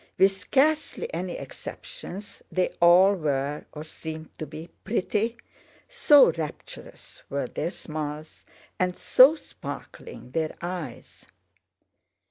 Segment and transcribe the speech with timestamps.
[0.17, 7.69] With scarcely any exceptions they all were, or seemed to be, pretty—so rapturous were their
[7.69, 8.43] smiles
[8.79, 11.27] and so sparkling their eyes.